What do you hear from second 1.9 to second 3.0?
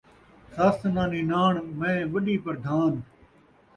وݙی پردھان